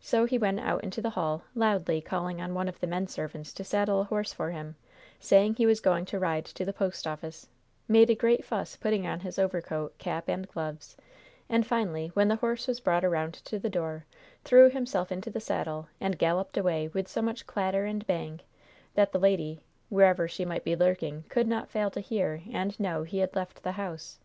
[0.00, 3.54] So he went out into the hall, loudly called on one of the men servants
[3.54, 4.76] to saddle a horse for him,
[5.18, 7.48] saying he was going to ride to the post office,
[7.88, 10.94] made a great fuss putting on his overcoat, cap and gloves,
[11.48, 14.04] and finally, when the horse was brought around to the door,
[14.44, 18.40] threw himself into the saddle, and galloped away with so much clatter and bang
[18.92, 23.04] that the lady, wherever she might be lurking, could not fail to hear and know
[23.04, 24.18] that he had left the house.